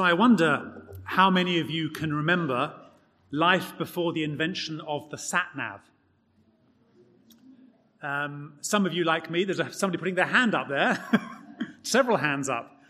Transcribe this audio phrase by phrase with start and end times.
[0.00, 2.72] So I wonder how many of you can remember
[3.30, 5.80] life before the invention of the sat nav.
[8.02, 11.04] Um, some of you, like me, there's somebody putting their hand up there,
[11.82, 12.80] several hands up.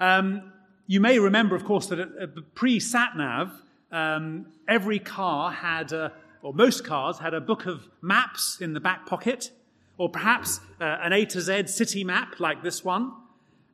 [0.00, 0.50] Um,
[0.86, 3.52] you may remember, of course, that pre sat nav,
[3.92, 6.10] um, every car had, a,
[6.40, 9.50] or most cars had a book of maps in the back pocket,
[9.98, 13.12] or perhaps uh, an A to Z city map like this one.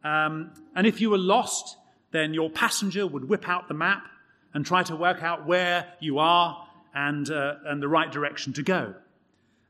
[0.03, 1.77] Um, and if you were lost,
[2.13, 4.07] then your passenger would whip out the map
[4.55, 8.63] and try to work out where you are and, uh, and the right direction to
[8.63, 8.95] go.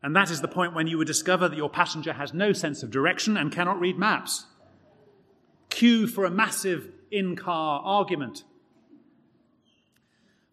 [0.02, 2.82] And that is the point when you would discover that your passenger has no sense
[2.82, 4.46] of direction and cannot read maps.
[5.70, 8.42] Cue for a massive in car argument.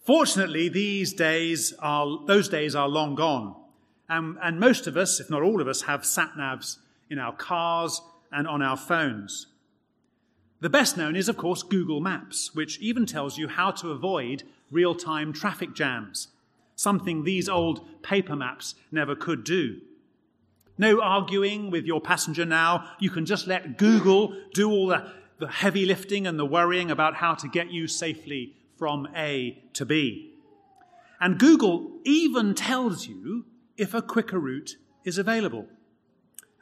[0.05, 3.55] Fortunately, these days are, those days are long gone.
[4.07, 6.77] And, and most of us, if not all of us, have sat navs
[7.09, 8.01] in our cars
[8.31, 9.47] and on our phones.
[10.61, 14.43] The best known is, of course, Google Maps, which even tells you how to avoid
[14.71, 16.27] real time traffic jams,
[16.75, 19.79] something these old paper maps never could do.
[20.77, 22.89] No arguing with your passenger now.
[22.99, 27.15] You can just let Google do all the, the heavy lifting and the worrying about
[27.15, 30.33] how to get you safely from A to B.
[31.19, 33.45] And Google even tells you
[33.77, 35.67] if a quicker route is available.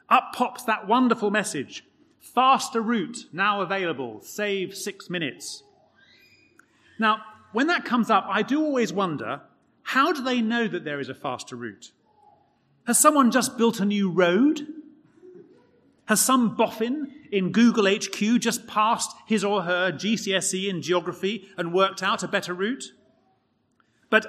[0.08, 1.84] Up pops that wonderful message
[2.34, 5.62] Faster route now available, save six minutes.
[6.98, 9.40] Now, when that comes up, I do always wonder
[9.82, 11.92] how do they know that there is a faster route?
[12.86, 14.66] Has someone just built a new road?
[16.06, 21.72] Has some boffin in Google HQ just passed his or her GCSE in geography and
[21.72, 22.92] worked out a better route?
[24.10, 24.26] But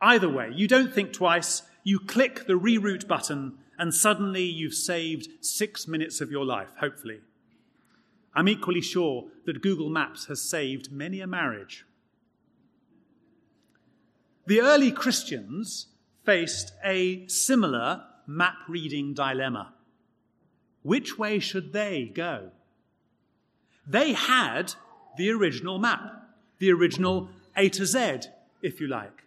[0.00, 5.28] either way, you don't think twice, you click the reroute button and suddenly you've saved
[5.40, 7.20] six minutes of your life, hopefully.
[8.34, 11.84] I'm equally sure that Google Maps has saved many a marriage.
[14.46, 15.86] The early Christians
[16.24, 19.74] faced a similar map reading dilemma.
[20.82, 22.50] Which way should they go?
[23.86, 24.74] They had
[25.16, 26.28] the original map,
[26.58, 28.22] the original A to Z,
[28.62, 29.24] if you like.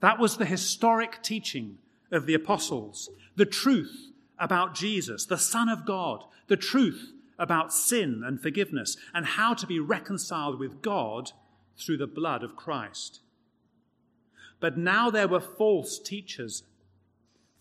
[0.00, 1.78] That was the historic teaching
[2.10, 8.22] of the apostles, the truth about Jesus, the Son of God, the truth about sin
[8.24, 11.32] and forgiveness, and how to be reconciled with God
[11.76, 13.20] through the blood of Christ.
[14.60, 16.62] But now there were false teachers,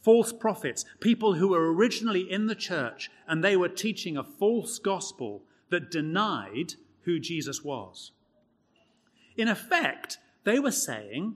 [0.02, 4.80] false prophets, people who were originally in the church, and they were teaching a false
[4.80, 8.12] gospel that denied who Jesus was.
[9.36, 11.36] In effect, they were saying,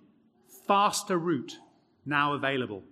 [0.65, 1.57] faster route
[2.05, 2.83] now available.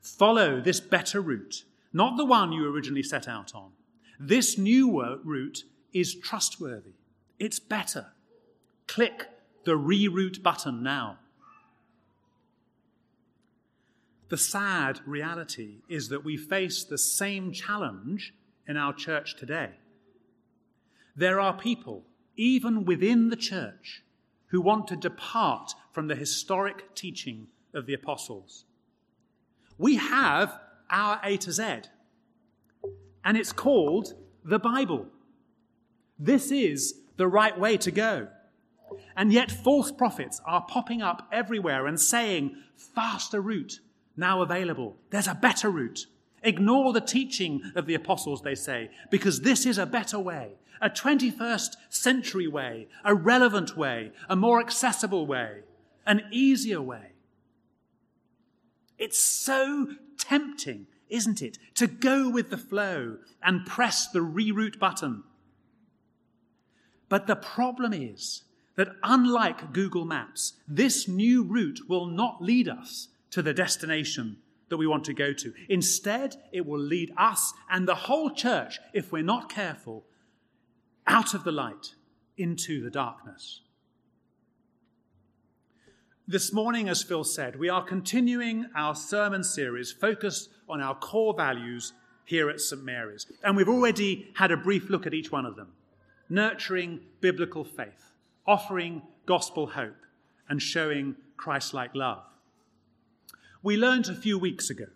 [0.00, 3.72] Follow this better route, not the one you originally set out on.
[4.22, 5.64] This new route
[5.94, 6.92] is trustworthy.
[7.38, 8.08] It's better.
[8.86, 9.30] Click
[9.64, 11.18] the reroute button now.
[14.28, 18.34] The sad reality is that we face the same challenge
[18.68, 19.70] in our church today.
[21.16, 22.04] There are people,
[22.36, 24.02] even within the church,
[24.48, 28.66] who want to depart from the historic teaching of the apostles.
[29.78, 30.60] We have
[30.90, 31.82] our A to Z,
[33.24, 34.14] and it's called
[34.44, 35.06] the Bible.
[36.18, 38.28] This is the right way to go.
[39.16, 43.80] And yet, false prophets are popping up everywhere and saying, faster route
[44.16, 44.96] now available.
[45.10, 46.06] There's a better route.
[46.42, 50.88] Ignore the teaching of the apostles, they say, because this is a better way, a
[50.88, 55.60] 21st century way, a relevant way, a more accessible way,
[56.06, 57.12] an easier way.
[58.98, 59.88] It's so
[60.18, 65.22] tempting, isn't it, to go with the flow and press the reroute button.
[67.08, 68.44] But the problem is
[68.76, 74.38] that unlike Google Maps, this new route will not lead us to the destination
[74.68, 75.52] that we want to go to.
[75.68, 80.04] Instead, it will lead us and the whole church, if we're not careful,
[81.06, 81.94] out of the light
[82.38, 83.62] into the darkness.
[86.30, 91.34] This morning, as Phil said, we are continuing our sermon series focused on our core
[91.34, 91.92] values
[92.24, 92.84] here at St.
[92.84, 93.26] Mary's.
[93.42, 95.72] And we've already had a brief look at each one of them
[96.28, 98.12] nurturing biblical faith,
[98.46, 99.96] offering gospel hope,
[100.48, 102.22] and showing Christ like love.
[103.64, 104.86] We learned a few weeks ago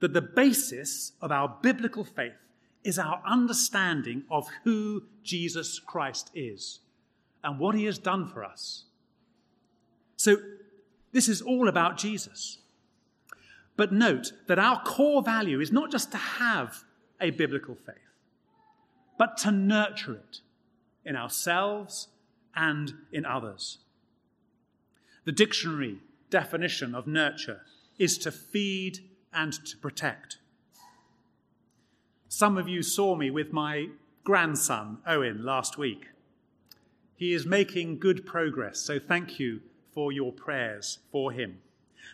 [0.00, 2.32] that the basis of our biblical faith
[2.82, 6.80] is our understanding of who Jesus Christ is
[7.44, 8.86] and what he has done for us.
[10.16, 10.36] So,
[11.12, 12.58] this is all about Jesus.
[13.76, 16.84] But note that our core value is not just to have
[17.20, 17.96] a biblical faith,
[19.18, 20.40] but to nurture it
[21.04, 22.08] in ourselves
[22.54, 23.78] and in others.
[25.24, 25.98] The dictionary
[26.30, 27.62] definition of nurture
[27.98, 29.00] is to feed
[29.32, 30.38] and to protect.
[32.28, 33.88] Some of you saw me with my
[34.24, 36.08] grandson, Owen, last week.
[37.16, 39.60] He is making good progress, so thank you
[39.92, 41.58] for your prayers for him.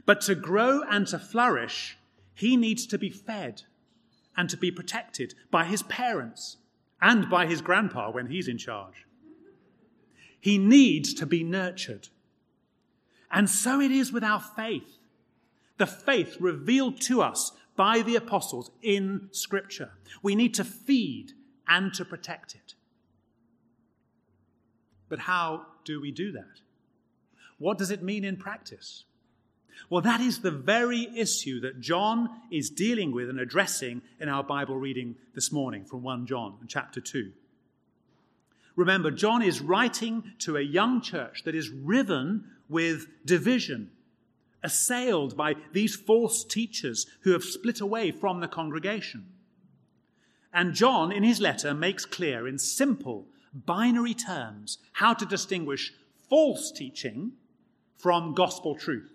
[0.05, 1.96] But to grow and to flourish,
[2.34, 3.62] he needs to be fed
[4.37, 6.58] and to be protected by his parents
[7.00, 9.06] and by his grandpa when he's in charge.
[10.40, 12.08] He needs to be nurtured.
[13.31, 14.99] And so it is with our faith.
[15.78, 19.90] The faith revealed to us by the apostles in Scripture.
[20.23, 21.32] We need to feed
[21.69, 22.75] and to protect it.
[25.08, 26.61] But how do we do that?
[27.58, 29.04] What does it mean in practice?
[29.88, 34.42] Well, that is the very issue that John is dealing with and addressing in our
[34.42, 37.32] Bible reading this morning from 1 John chapter 2.
[38.74, 43.90] Remember, John is writing to a young church that is riven with division,
[44.62, 49.26] assailed by these false teachers who have split away from the congregation.
[50.52, 55.92] And John, in his letter, makes clear in simple, binary terms how to distinguish
[56.28, 57.32] false teaching
[57.96, 59.10] from gospel truth.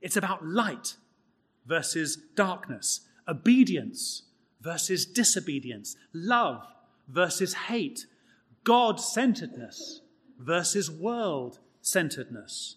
[0.00, 0.96] It's about light
[1.66, 4.22] versus darkness, obedience
[4.60, 6.66] versus disobedience, love
[7.08, 8.06] versus hate,
[8.64, 10.00] God centeredness
[10.38, 12.76] versus world centeredness.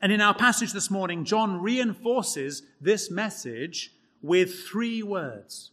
[0.00, 5.70] And in our passage this morning, John reinforces this message with three words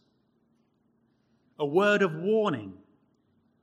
[1.58, 2.74] a word of warning,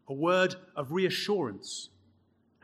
[0.07, 1.89] a word of reassurance,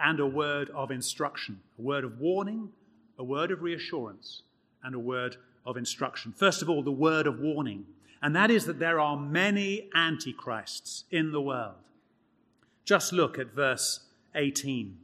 [0.01, 1.59] and a word of instruction.
[1.77, 2.69] A word of warning,
[3.17, 4.43] a word of reassurance,
[4.83, 6.31] and a word of instruction.
[6.31, 7.85] First of all, the word of warning,
[8.21, 11.75] and that is that there are many antichrists in the world.
[12.85, 14.01] Just look at verse
[14.35, 14.97] 18.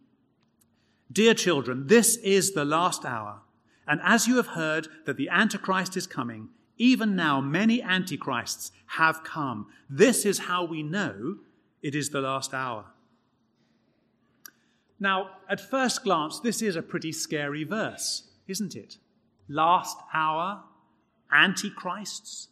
[1.12, 3.42] Dear children, this is the last hour,
[3.88, 9.24] and as you have heard that the Antichrist is coming, even now many antichrists have
[9.24, 9.68] come.
[9.90, 11.38] This is how we know
[11.82, 12.86] it is the last hour.
[15.00, 18.98] Now, at first glance, this is a pretty scary verse, isn't it?
[19.48, 20.64] Last hour,
[21.32, 22.48] antichrists.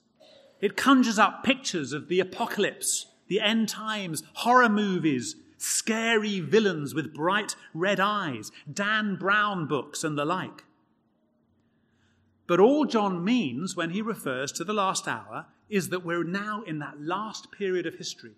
[0.60, 7.14] It conjures up pictures of the apocalypse, the end times, horror movies, scary villains with
[7.14, 10.64] bright red eyes, Dan Brown books, and the like.
[12.46, 16.62] But all John means when he refers to the last hour is that we're now
[16.64, 18.36] in that last period of history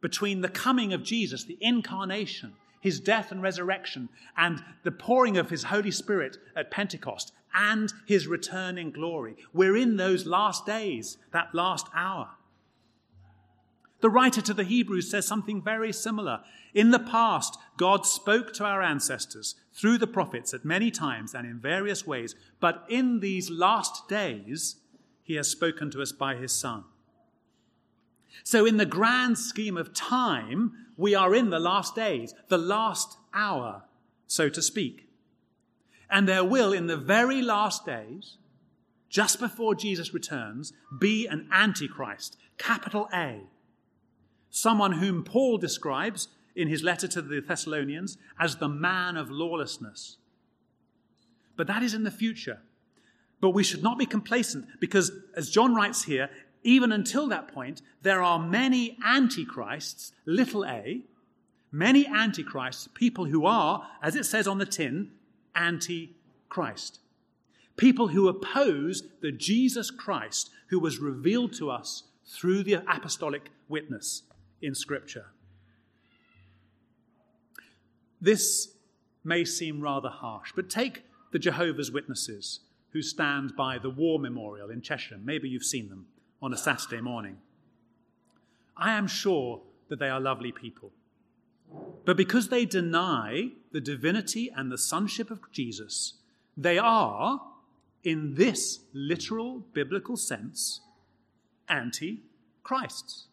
[0.00, 5.50] between the coming of Jesus, the incarnation, his death and resurrection, and the pouring of
[5.50, 9.36] his Holy Spirit at Pentecost, and his return in glory.
[9.52, 12.30] We're in those last days, that last hour.
[14.00, 16.40] The writer to the Hebrews says something very similar.
[16.74, 21.46] In the past, God spoke to our ancestors through the prophets at many times and
[21.46, 24.76] in various ways, but in these last days,
[25.22, 26.82] he has spoken to us by his Son.
[28.44, 33.16] So, in the grand scheme of time, we are in the last days, the last
[33.32, 33.84] hour,
[34.26, 35.08] so to speak.
[36.10, 38.36] And there will, in the very last days,
[39.08, 43.40] just before Jesus returns, be an antichrist, capital A.
[44.50, 50.16] Someone whom Paul describes in his letter to the Thessalonians as the man of lawlessness.
[51.56, 52.60] But that is in the future.
[53.40, 56.30] But we should not be complacent because, as John writes here,
[56.62, 61.02] even until that point, there are many antichrists, little a,
[61.70, 65.10] many antichrists, people who are, as it says on the tin,
[65.54, 67.00] anti-Christ.
[67.76, 74.22] People who oppose the Jesus Christ who was revealed to us through the apostolic witness
[74.60, 75.26] in Scripture.
[78.20, 78.68] This
[79.24, 82.60] may seem rather harsh, but take the Jehovah's Witnesses
[82.92, 85.24] who stand by the war memorial in Chesham.
[85.24, 86.06] Maybe you've seen them
[86.42, 87.38] on a Saturday morning.
[88.76, 90.90] I am sure that they are lovely people.
[92.04, 96.14] But because they deny the divinity and the sonship of Jesus,
[96.56, 97.40] they are,
[98.02, 100.80] in this literal biblical sense,
[101.68, 102.22] anti
[102.62, 103.26] Christs.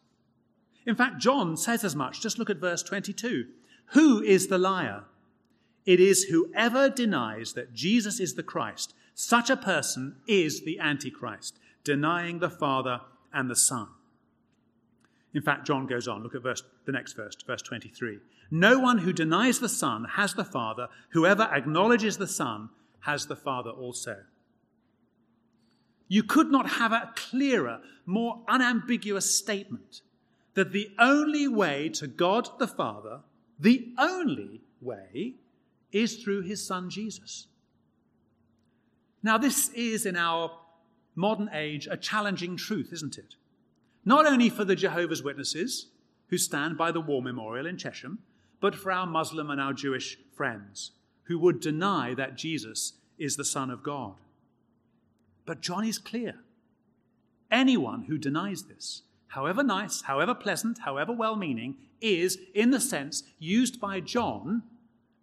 [0.86, 2.22] In fact, John says as much.
[2.22, 3.46] Just look at verse 22.
[3.86, 5.04] Who is the liar?
[5.84, 8.94] It is whoever denies that Jesus is the Christ.
[9.14, 13.00] Such a person is the Antichrist denying the Father
[13.32, 13.88] and the Son.
[15.32, 16.22] In fact, John goes on.
[16.22, 18.18] Look at verse, the next verse, verse 23.
[18.50, 20.88] No one who denies the Son has the Father.
[21.10, 22.70] Whoever acknowledges the Son
[23.00, 24.16] has the Father also.
[26.08, 30.02] You could not have a clearer, more unambiguous statement
[30.54, 33.20] that the only way to God the Father
[33.60, 35.34] The only way
[35.92, 37.46] is through his son Jesus.
[39.22, 40.50] Now, this is in our
[41.20, 43.36] modern age a challenging truth, isn't it?
[44.04, 45.86] Not only for the Jehovah's Witnesses
[46.28, 48.18] who stand by the war memorial in Chesham,
[48.60, 50.92] but for our Muslim and our Jewish friends
[51.24, 54.14] who would deny that Jesus is the Son of God.
[55.46, 56.36] But John is clear.
[57.50, 63.22] Anyone who denies this, however nice, however pleasant, however well meaning, is, in the sense
[63.38, 64.62] used by John,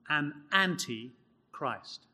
[0.10, 1.14] an anti
[1.52, 2.06] Christ.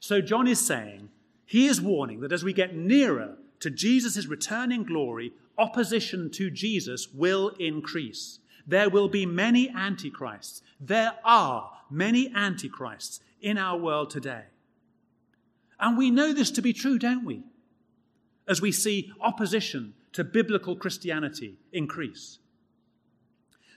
[0.00, 1.10] So John is saying,
[1.46, 6.50] he is warning that as we get nearer to Jesus' return in glory, opposition to
[6.50, 8.40] Jesus will increase.
[8.66, 10.60] There will be many antichrists.
[10.80, 14.44] There are many antichrists in our world today.
[15.78, 17.44] And we know this to be true, don't we?
[18.48, 22.38] As we see opposition to biblical Christianity increase.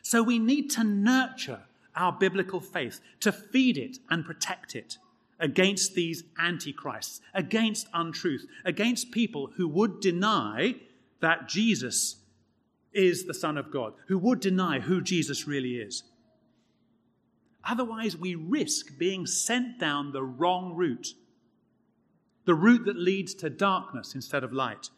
[0.02, 1.62] So we need to nurture
[1.96, 4.98] our biblical faith, to feed it and protect it
[5.40, 10.76] against these antichrists, against untruth, against people who would deny
[11.22, 12.18] that Jesus
[12.94, 16.04] is the Son of God, who would deny who Jesus really is.
[17.64, 21.10] Otherwise, we risk being sent down the wrong route,
[22.46, 24.90] the route that leads to darkness instead of light.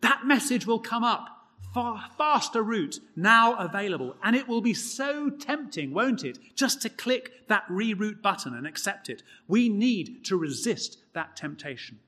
[0.00, 1.37] That message will come up
[1.74, 4.16] far faster route now available.
[4.22, 8.66] And it will be so tempting, won't it, just to click that reroute button and
[8.66, 9.22] accept it.
[9.46, 12.00] We need to resist that temptation.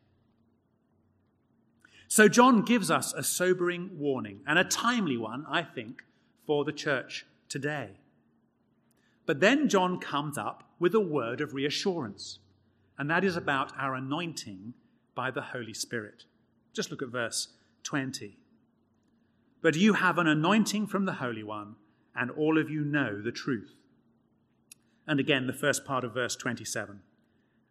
[2.09, 6.03] So, John gives us a sobering warning, and a timely one, I think,
[6.45, 7.91] for the church today.
[9.27, 12.41] But then John comes up with a word of reassurance,
[12.99, 14.75] and that is about our anointing
[15.15, 16.25] by the Holy Spirit.
[16.73, 17.47] Just look at verse
[17.85, 18.40] 20.
[19.63, 21.77] But you have an anointing from the Holy One,
[22.15, 23.75] and all of you know the truth.
[25.07, 27.01] And again, the first part of verse 27.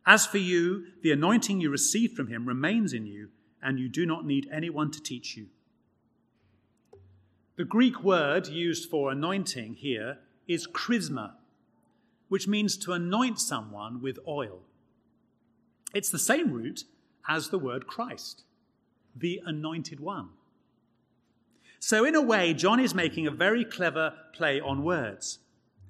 [0.06, 3.30] As for you, the anointing you received from him remains in you,
[3.62, 5.48] and you do not need anyone to teach you.
[7.58, 11.36] The Greek word used for anointing here is chrisma,
[12.30, 14.62] which means to anoint someone with oil.
[15.94, 16.86] It's the same root
[17.28, 18.44] as the word Christ,
[19.16, 20.30] the anointed one.
[21.80, 25.40] So, in a way, John is making a very clever play on words.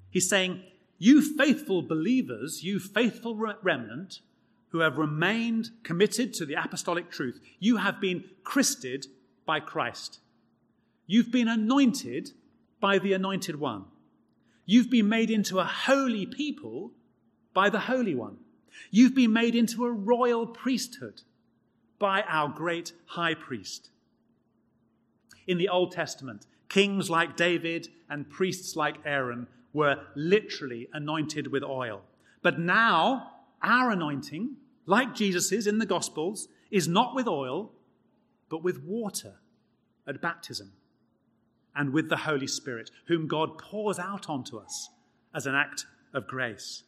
[0.08, 0.62] He's saying,
[0.98, 4.20] You faithful believers, you faithful remnant
[4.68, 9.06] who have remained committed to the apostolic truth, you have been christed
[9.44, 10.20] by Christ.
[11.08, 12.30] You've been anointed
[12.80, 13.86] by the anointed one.
[14.64, 16.92] You've been made into a holy people
[17.52, 18.36] by the Holy One.
[18.92, 21.22] You've been made into a royal priesthood
[21.98, 23.89] by our great high priest
[25.50, 26.46] in the Old Testament.
[26.68, 32.02] Kings like David and priests like Aaron were literally anointed with oil.
[32.40, 37.72] But now, our anointing, like Jesus's in the Gospels, is not with oil,
[38.48, 39.40] but with water
[40.06, 40.72] at baptism
[41.74, 44.88] and with the Holy Spirit, whom God pours out onto us
[45.34, 46.84] as an act of grace.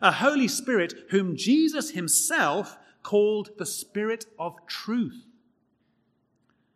[0.00, 5.26] A Holy Spirit whom Jesus himself called the Spirit of truth.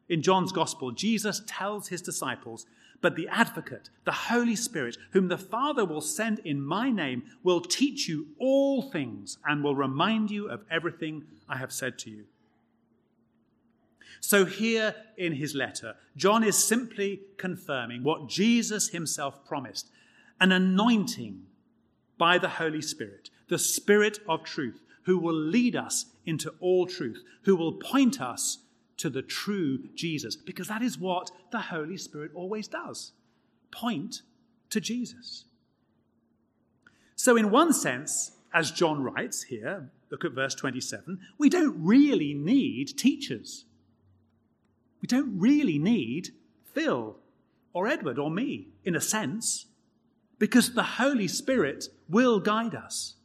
[0.09, 2.67] In John's Gospel, Jesus tells his disciples,
[3.01, 7.61] But the advocate, the Holy Spirit, whom the Father will send in my name, will
[7.61, 12.25] teach you all things and will remind you of everything I have said to you.
[14.21, 19.89] So, here in his letter, John is simply confirming what Jesus himself promised
[20.41, 21.43] an anointing
[22.19, 27.23] by the Holy Spirit, the Spirit of truth, who will lead us into all truth,
[27.43, 28.59] who will point us
[28.99, 33.13] to the true Jesus, because that is what the Holy Spirit always does
[33.71, 34.23] point
[34.71, 35.45] to Jesus.
[37.15, 42.35] So, in one sense, as John writes here, look at verse 27, we don't really
[42.35, 43.65] need teachers.
[45.03, 46.31] We don't really need
[46.73, 47.17] Phil
[47.73, 49.67] or Edward or me, in a sense,
[50.39, 53.17] because the Holy Spirit will guide us.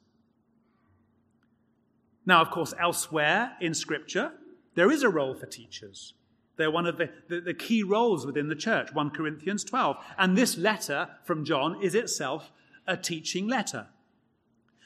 [2.25, 4.31] Now, of course, elsewhere in Scripture,
[4.75, 6.13] there is a role for teachers.
[6.57, 9.97] They're one of the, the, the, key roles within the church, 1 Corinthians 12.
[10.17, 12.51] And this letter from John is itself
[12.87, 13.87] a teaching letter.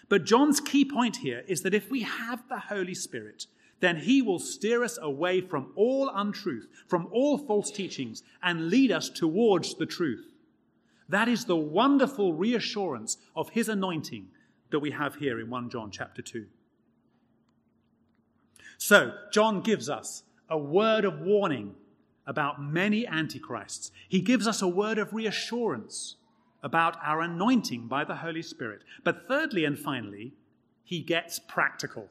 [0.07, 3.47] But John's key point here is that if we have the Holy Spirit,
[3.79, 8.91] then he will steer us away from all untruth, from all false teachings, and lead
[8.91, 10.33] us towards the truth.
[11.09, 14.27] That is the wonderful reassurance of his anointing
[14.71, 16.45] that we have here in 1 John chapter 2.
[18.77, 21.75] So, John gives us a word of warning
[22.27, 23.91] about many antichrists.
[24.10, 26.15] He gives us a word of reassurance
[26.63, 28.82] about our anointing by the Holy Spirit.
[29.03, 30.34] But thirdly and finally,
[30.84, 32.10] he gets practical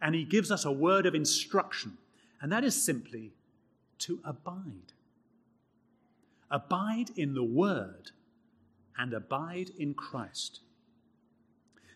[0.00, 1.98] and he gives us a word of instruction,
[2.40, 3.32] and that is simply
[3.98, 4.92] to abide.
[6.50, 8.10] Abide in the word
[8.98, 10.60] and abide in Christ.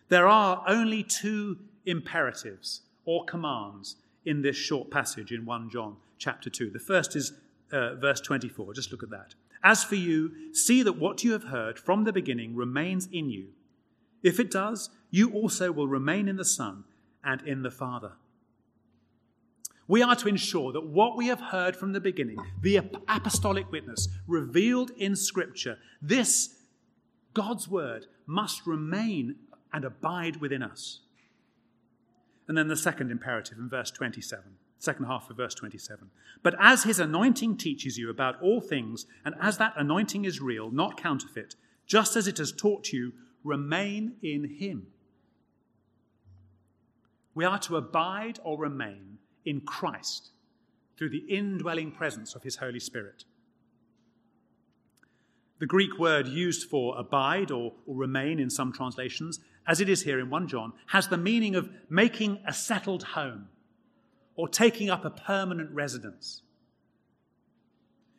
[0.09, 3.95] There are only two imperatives or commands
[4.25, 6.71] in this short passage in 1 John chapter 2.
[6.71, 7.33] The first is
[7.71, 8.73] uh, verse 24.
[8.73, 9.35] Just look at that.
[9.63, 13.47] As for you, see that what you have heard from the beginning remains in you.
[14.21, 16.83] If it does, you also will remain in the Son
[17.23, 18.13] and in the Father.
[19.87, 24.07] We are to ensure that what we have heard from the beginning, the apostolic witness
[24.27, 26.55] revealed in Scripture, this,
[27.33, 29.35] God's word, must remain
[29.71, 31.01] and abide within us.
[32.47, 34.43] And then the second imperative in verse 27,
[34.77, 36.09] second half of verse 27.
[36.43, 40.69] But as his anointing teaches you about all things, and as that anointing is real,
[40.69, 41.55] not counterfeit,
[41.87, 44.87] just as it has taught you, remain in him.
[47.33, 50.31] We are to abide or remain in Christ
[50.97, 53.25] through the indwelling presence of his Holy Spirit.
[55.59, 60.03] The Greek word used for abide or, or, remain in some translations, as it is
[60.03, 63.47] here in 1 John, has the meaning of making a settled home
[64.35, 66.41] or taking up a permanent residence.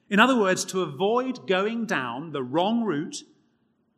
[0.09, 3.23] In other words, to avoid going down the wrong route,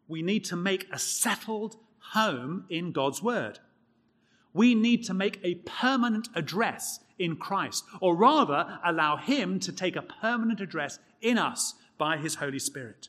[0.08, 1.76] we need to make a settled
[2.12, 3.60] home in God's Word.
[4.54, 9.96] We need to make a permanent address in Christ, or rather, allow Him to take
[9.96, 13.08] a permanent address in us by His Holy Spirit.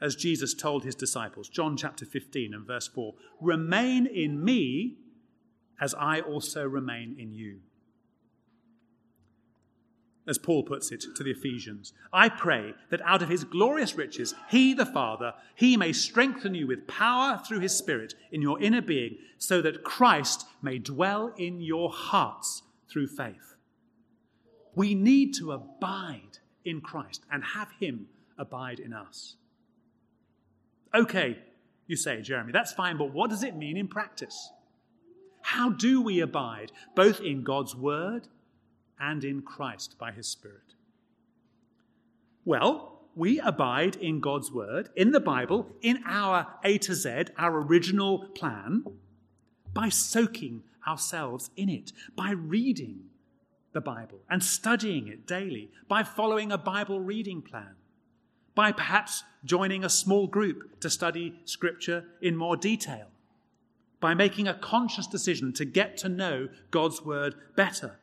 [0.00, 4.96] As Jesus told His disciples, John chapter 15 and verse 4 Remain in me
[5.80, 7.60] as I also remain in you.
[10.28, 14.34] As Paul puts it to the Ephesians, I pray that out of his glorious riches,
[14.48, 18.82] he, the Father, he may strengthen you with power through his Spirit in your inner
[18.82, 23.54] being, so that Christ may dwell in your hearts through faith.
[24.74, 29.36] We need to abide in Christ and have him abide in us.
[30.96, 31.36] Okay,
[31.86, 34.50] you say, Jeremy, that's fine, but what does it mean in practice?
[35.42, 38.28] How do we abide, both in God's Word
[38.98, 40.74] and in Christ by His Spirit?
[42.46, 47.60] Well, we abide in God's Word, in the Bible, in our A to Z, our
[47.60, 48.84] original plan,
[49.74, 53.10] by soaking ourselves in it, by reading
[53.72, 57.74] the Bible and studying it daily, by following a Bible reading plan,
[58.56, 63.06] by perhaps joining a small group to study Scripture in more detail
[64.00, 67.98] by making a conscious decision to get to know God's word better.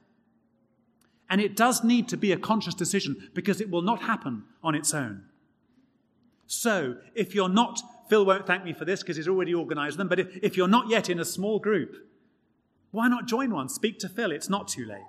[1.29, 4.75] And it does need to be a conscious decision because it will not happen on
[4.75, 5.23] its own.
[6.45, 10.07] So, if you're not, Phil won't thank me for this because he's already organized them,
[10.07, 11.95] but if, if you're not yet in a small group,
[12.91, 13.69] why not join one?
[13.69, 15.01] Speak to Phil, it's not too late.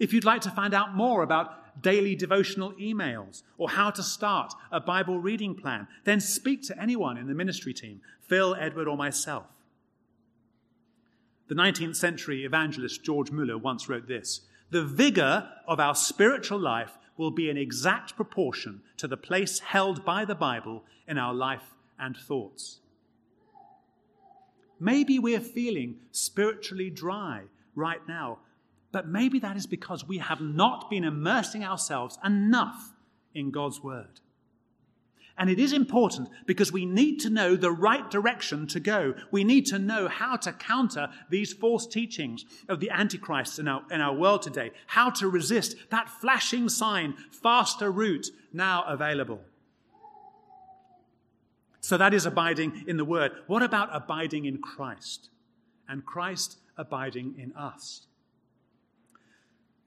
[0.00, 4.52] If you'd like to find out more about daily devotional emails or how to start
[4.70, 8.96] a Bible reading plan, then speak to anyone in the ministry team, Phil, Edward, or
[8.96, 9.46] myself.
[11.48, 16.98] The 19th century evangelist George Muller once wrote this The vigor of our spiritual life
[17.16, 21.74] will be in exact proportion to the place held by the Bible in our life
[21.98, 22.80] and thoughts.
[24.80, 27.42] Maybe we're feeling spiritually dry
[27.74, 28.38] right now,
[28.94, 32.94] but maybe that is because we have not been immersing ourselves enough
[33.34, 34.20] in God's Word.
[35.36, 39.14] And it is important because we need to know the right direction to go.
[39.32, 43.82] We need to know how to counter these false teachings of the Antichrist in our,
[43.90, 49.40] in our world today, how to resist that flashing sign, faster route now available.
[51.80, 53.32] So that is abiding in the Word.
[53.48, 55.30] What about abiding in Christ?
[55.88, 58.06] And Christ abiding in us?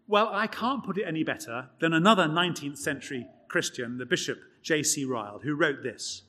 [0.07, 5.03] Well, I can't put it any better than another 19th century Christian, the Bishop J.C.
[5.03, 6.23] Ryle, who wrote this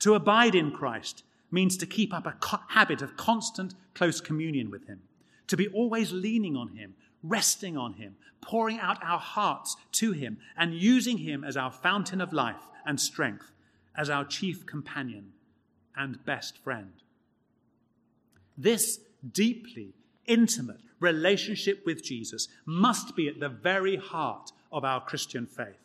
[0.00, 4.70] To abide in Christ means to keep up a co- habit of constant close communion
[4.70, 5.02] with Him,
[5.48, 10.38] to be always leaning on Him, resting on Him, pouring out our hearts to Him,
[10.56, 13.52] and using Him as our fountain of life and strength,
[13.96, 15.32] as our chief companion
[15.96, 16.92] and best friend.
[18.56, 19.00] This
[19.32, 19.94] deeply
[20.26, 25.78] intimate relationship with Jesus must be at the very heart of our Christian faith.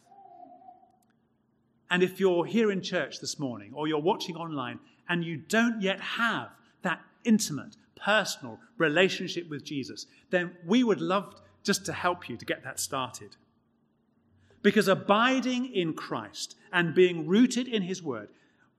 [1.90, 5.82] And if you're here in church this morning or you're watching online and you don't
[5.82, 6.50] yet have
[6.84, 12.46] that intimate, personal relationship with Jesus, then we would love just to help you to
[12.46, 13.36] get that started.
[14.62, 18.30] Because abiding in Christ and being rooted in his word,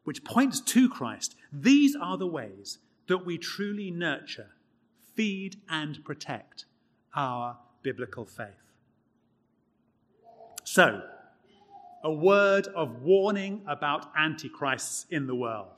[0.05, 4.49] which points to Christ, these are the ways that we truly nurture,
[5.14, 6.64] feed, and protect
[7.14, 8.49] our biblical faith.
[10.64, 11.03] So,
[12.03, 15.68] a word of warning about antichrists in the world,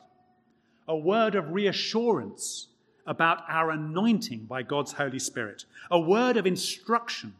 [0.86, 2.68] a word of reassurance
[3.06, 7.34] about our anointing by God's Holy Spirit, a word of instruction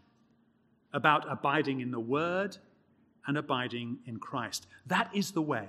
[0.93, 2.57] about abiding in the Word
[3.27, 4.67] and abiding in Christ.
[4.87, 5.69] That is the way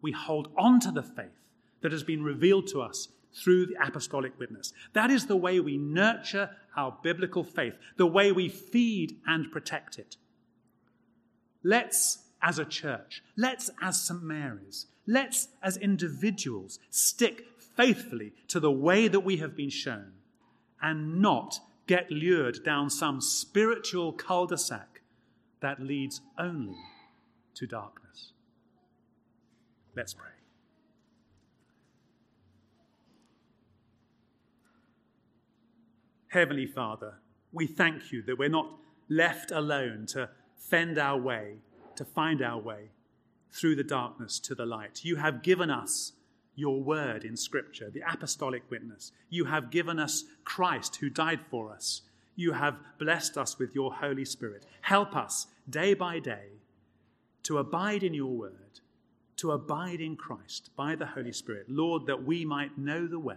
[0.00, 1.50] we hold on to the faith
[1.82, 4.72] that has been revealed to us through the apostolic witness.
[4.94, 9.98] That is the way we nurture our biblical faith, the way we feed and protect
[9.98, 10.16] it.
[11.62, 14.22] Let's, as a church, let's, as St.
[14.22, 20.12] Mary's, let's, as individuals, stick faithfully to the way that we have been shown
[20.80, 25.02] and not get lured down some spiritual cul de sac
[25.60, 26.76] that leads only
[27.54, 28.32] to darkness.
[29.94, 30.30] Let's pray.
[36.28, 37.14] Heavenly Father,
[37.52, 38.70] we thank you that we're not
[39.08, 41.56] left alone to fend our way,
[41.94, 42.90] to find our way
[43.50, 45.04] through the darkness to the light.
[45.04, 46.12] You have given us
[46.54, 49.12] your word in Scripture, the apostolic witness.
[49.30, 52.02] You have given us Christ who died for us.
[52.34, 54.66] You have blessed us with your Holy Spirit.
[54.80, 56.48] Help us day by day
[57.44, 58.80] to abide in your word,
[59.36, 61.66] to abide in Christ by the Holy Spirit.
[61.68, 63.36] Lord, that we might know the way.